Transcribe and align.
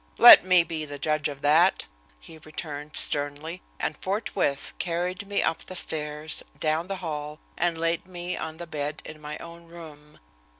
"Let 0.17 0.43
me 0.43 0.63
be 0.63 0.83
the 0.85 0.97
judge 0.97 1.27
of 1.27 1.43
that," 1.43 1.85
he 2.19 2.39
returned 2.39 2.95
sternly, 2.95 3.61
and 3.79 3.95
forthwith 4.01 4.73
carried 4.79 5.27
me 5.27 5.43
up 5.43 5.63
the 5.65 5.75
stairs, 5.75 6.41
down 6.59 6.87
the 6.87 6.95
hall, 7.05 7.39
and 7.55 7.77
laid 7.77 8.07
me 8.07 8.35
on 8.35 8.57
the 8.57 8.65
bed 8.65 9.03
in 9.05 9.21
my 9.21 9.37
own 9.37 9.67
room. 9.67 10.19